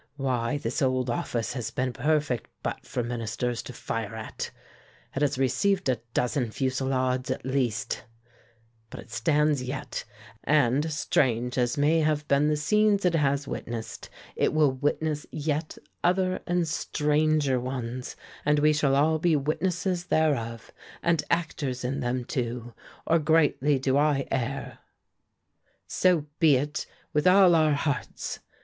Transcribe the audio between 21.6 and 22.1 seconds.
in